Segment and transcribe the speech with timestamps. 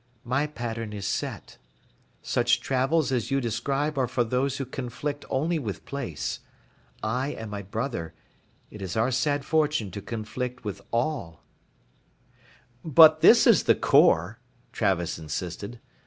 [0.25, 1.59] My pattern is set.
[2.23, 6.39] Such travels as you describe are for those who conflict only with place.
[7.03, 8.15] I, and my brother,
[8.71, 11.43] it is our sad fortune to conflict with all."
[12.83, 14.39] "But this is the core,"
[14.71, 15.79] Travis insisted.